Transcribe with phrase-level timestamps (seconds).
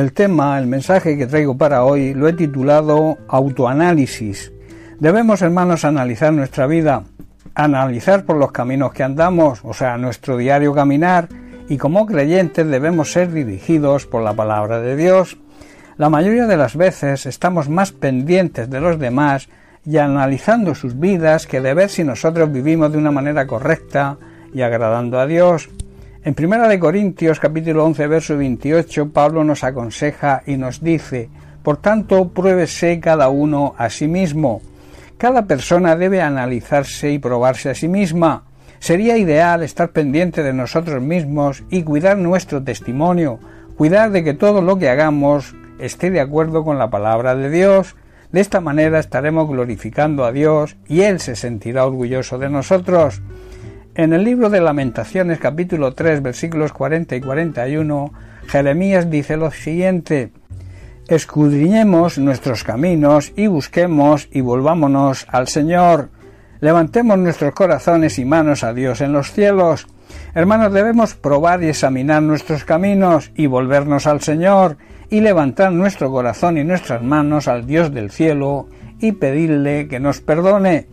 [0.00, 4.50] El tema, el mensaje que traigo para hoy lo he titulado Autoanálisis.
[4.98, 7.04] Debemos, hermanos, analizar nuestra vida,
[7.54, 11.28] analizar por los caminos que andamos, o sea, nuestro diario caminar,
[11.68, 15.36] y como creyentes debemos ser dirigidos por la palabra de Dios.
[15.98, 19.50] La mayoría de las veces estamos más pendientes de los demás
[19.84, 24.16] y analizando sus vidas que de ver si nosotros vivimos de una manera correcta
[24.54, 25.68] y agradando a Dios.
[26.22, 31.30] En Primera de Corintios capítulo 11 verso 28 Pablo nos aconseja y nos dice,
[31.62, 34.60] por tanto, pruébese cada uno a sí mismo.
[35.16, 38.44] Cada persona debe analizarse y probarse a sí misma.
[38.80, 43.38] Sería ideal estar pendiente de nosotros mismos y cuidar nuestro testimonio,
[43.78, 47.96] cuidar de que todo lo que hagamos esté de acuerdo con la palabra de Dios.
[48.30, 53.22] De esta manera estaremos glorificando a Dios y Él se sentirá orgulloso de nosotros.
[54.00, 58.10] En el libro de Lamentaciones capítulo 3 versículos 40 y 41,
[58.46, 60.32] Jeremías dice lo siguiente,
[61.06, 66.08] Escudriñemos nuestros caminos y busquemos y volvámonos al Señor.
[66.60, 69.86] Levantemos nuestros corazones y manos a Dios en los cielos.
[70.34, 74.78] Hermanos, debemos probar y examinar nuestros caminos y volvernos al Señor
[75.10, 78.66] y levantar nuestro corazón y nuestras manos al Dios del cielo
[78.98, 80.86] y pedirle que nos perdone.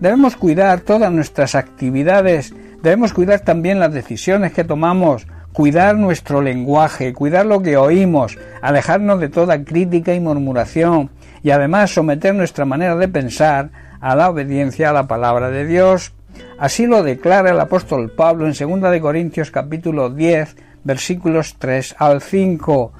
[0.00, 7.12] Debemos cuidar todas nuestras actividades, debemos cuidar también las decisiones que tomamos, cuidar nuestro lenguaje,
[7.12, 11.10] cuidar lo que oímos, alejarnos de toda crítica y murmuración,
[11.42, 13.70] y además someter nuestra manera de pensar
[14.00, 16.14] a la obediencia a la palabra de Dios.
[16.58, 22.22] Así lo declara el apóstol Pablo en 2 de Corintios capítulo 10 versículos 3 al
[22.22, 22.92] 5.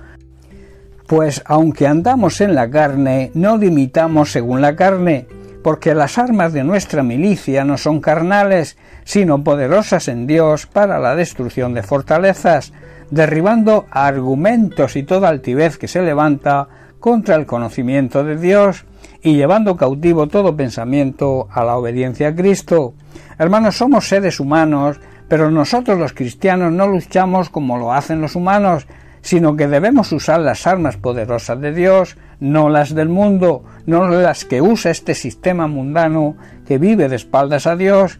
[1.07, 5.27] Pues aunque andamos en la carne, no limitamos según la carne,
[5.63, 11.15] porque las armas de nuestra milicia no son carnales, sino poderosas en Dios para la
[11.15, 12.73] destrucción de fortalezas,
[13.11, 16.69] derribando argumentos y toda altivez que se levanta
[16.99, 18.85] contra el conocimiento de Dios
[19.23, 22.95] y llevando cautivo todo pensamiento a la obediencia a Cristo.
[23.39, 28.87] Hermanos, somos seres humanos, pero nosotros los cristianos no luchamos como lo hacen los humanos,
[29.23, 34.45] sino que debemos usar las armas poderosas de Dios, no las del mundo, no las
[34.45, 36.37] que usa este sistema mundano
[36.67, 38.19] que vive de espaldas a Dios,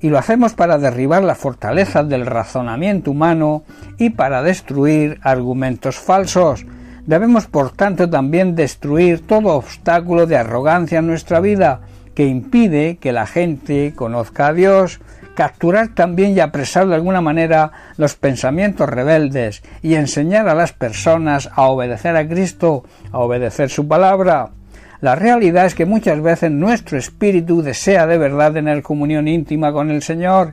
[0.00, 3.62] y lo hacemos para derribar la fortaleza del razonamiento humano
[3.98, 6.66] y para destruir argumentos falsos.
[7.06, 11.82] Debemos, por tanto, también destruir todo obstáculo de arrogancia en nuestra vida
[12.14, 15.00] que impide que la gente conozca a Dios,
[15.34, 21.50] capturar también y apresar de alguna manera los pensamientos rebeldes y enseñar a las personas
[21.54, 24.50] a obedecer a Cristo, a obedecer su palabra.
[25.00, 29.90] La realidad es que muchas veces nuestro espíritu desea de verdad tener comunión íntima con
[29.90, 30.52] el Señor,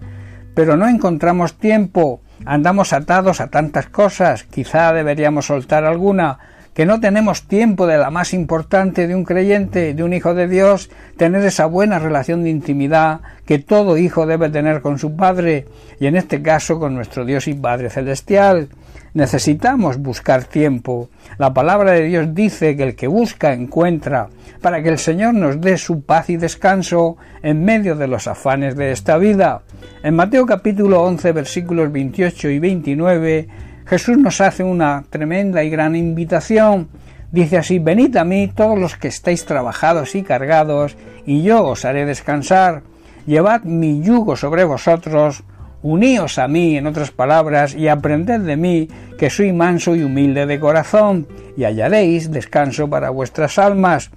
[0.56, 6.40] pero no encontramos tiempo, andamos atados a tantas cosas, quizá deberíamos soltar alguna,
[6.80, 10.48] que no tenemos tiempo de la más importante de un creyente, de un hijo de
[10.48, 15.66] Dios, tener esa buena relación de intimidad que todo hijo debe tener con su Padre,
[16.00, 18.70] y en este caso con nuestro Dios y Padre Celestial.
[19.14, 21.10] Necesitamos buscar tiempo.
[21.38, 24.30] La palabra de Dios dice que el que busca encuentra,
[24.62, 28.78] para que el Señor nos dé su paz y descanso en medio de los afanes
[28.78, 29.64] de esta vida.
[30.02, 33.48] En Mateo capítulo 11 versículos 28 y 29
[33.90, 36.90] Jesús nos hace una tremenda y gran invitación.
[37.32, 40.96] Dice así, venid a mí todos los que estáis trabajados y cargados,
[41.26, 42.84] y yo os haré descansar.
[43.26, 45.44] Llevad mi yugo sobre vosotros,
[45.82, 50.46] uníos a mí, en otras palabras, y aprended de mí, que soy manso y humilde
[50.46, 51.28] de corazón,
[51.58, 54.12] y hallaréis descanso para vuestras almas.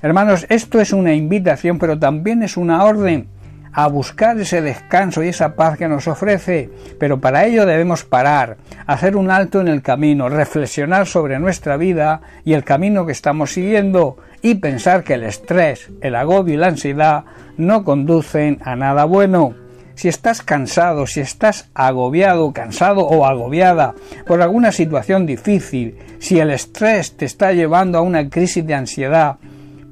[0.00, 3.28] Hermanos, esto es una invitación, pero también es una orden
[3.72, 8.56] a buscar ese descanso y esa paz que nos ofrece, pero para ello debemos parar,
[8.86, 13.52] hacer un alto en el camino, reflexionar sobre nuestra vida y el camino que estamos
[13.52, 17.24] siguiendo y pensar que el estrés, el agobio y la ansiedad
[17.56, 19.54] no conducen a nada bueno.
[19.94, 23.94] Si estás cansado, si estás agobiado, cansado o agobiada
[24.26, 29.38] por alguna situación difícil, si el estrés te está llevando a una crisis de ansiedad,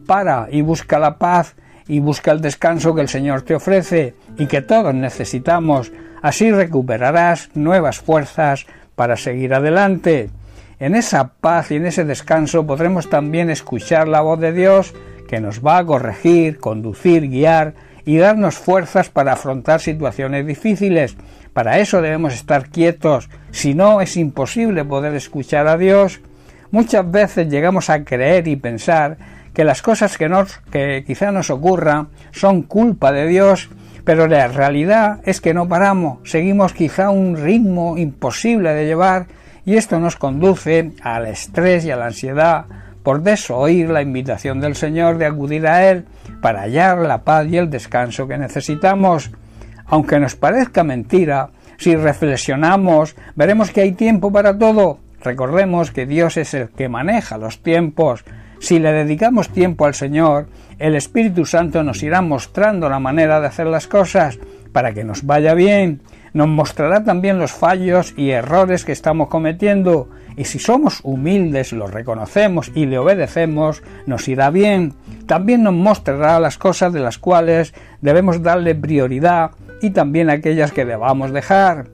[0.06, 1.56] para y busca la paz
[1.88, 5.92] y busca el descanso que el Señor te ofrece y que todos necesitamos.
[6.22, 10.30] Así recuperarás nuevas fuerzas para seguir adelante.
[10.78, 14.94] En esa paz y en ese descanso podremos también escuchar la voz de Dios
[15.28, 17.74] que nos va a corregir, conducir, guiar
[18.04, 21.16] y darnos fuerzas para afrontar situaciones difíciles.
[21.52, 26.20] Para eso debemos estar quietos, si no es imposible poder escuchar a Dios.
[26.70, 29.16] Muchas veces llegamos a creer y pensar
[29.56, 33.70] que las cosas que, nos, que quizá nos ocurran son culpa de Dios,
[34.04, 39.28] pero la realidad es que no paramos, seguimos quizá un ritmo imposible de llevar
[39.64, 42.66] y esto nos conduce al estrés y a la ansiedad
[43.02, 46.04] por desoír la invitación del Señor de acudir a Él
[46.42, 49.30] para hallar la paz y el descanso que necesitamos.
[49.86, 51.48] Aunque nos parezca mentira,
[51.78, 54.98] si reflexionamos, veremos que hay tiempo para todo.
[55.22, 58.22] Recordemos que Dios es el que maneja los tiempos.
[58.58, 60.48] Si le dedicamos tiempo al Señor,
[60.78, 64.38] el Espíritu Santo nos irá mostrando la manera de hacer las cosas
[64.72, 66.00] para que nos vaya bien.
[66.32, 71.86] Nos mostrará también los fallos y errores que estamos cometiendo y si somos humildes, lo
[71.86, 74.92] reconocemos y le obedecemos, nos irá bien.
[75.26, 77.72] También nos mostrará las cosas de las cuales
[78.02, 81.86] debemos darle prioridad y también aquellas que debamos dejar.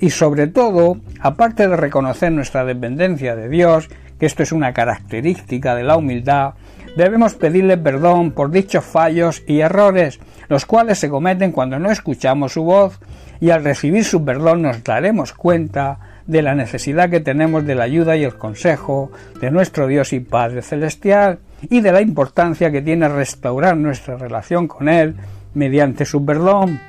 [0.00, 3.88] Y sobre todo, aparte de reconocer nuestra dependencia de Dios,
[4.18, 6.54] que esto es una característica de la humildad,
[6.96, 12.52] debemos pedirle perdón por dichos fallos y errores, los cuales se cometen cuando no escuchamos
[12.52, 12.98] su voz,
[13.40, 17.84] y al recibir su perdón nos daremos cuenta de la necesidad que tenemos de la
[17.84, 19.10] ayuda y el consejo
[19.40, 24.68] de nuestro Dios y Padre Celestial y de la importancia que tiene restaurar nuestra relación
[24.68, 25.14] con Él
[25.54, 26.80] mediante su perdón.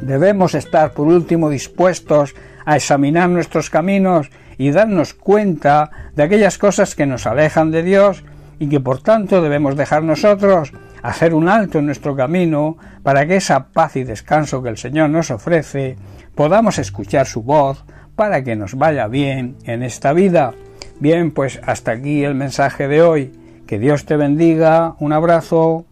[0.00, 6.94] Debemos estar, por último, dispuestos a examinar nuestros caminos y darnos cuenta de aquellas cosas
[6.94, 8.24] que nos alejan de Dios
[8.58, 13.36] y que por tanto debemos dejar nosotros hacer un alto en nuestro camino para que
[13.36, 15.96] esa paz y descanso que el Señor nos ofrece
[16.34, 17.84] podamos escuchar su voz,
[18.16, 20.54] para que nos vaya bien en esta vida.
[21.00, 23.32] Bien, pues hasta aquí el mensaje de hoy.
[23.66, 24.94] Que Dios te bendiga.
[25.00, 25.86] Un abrazo.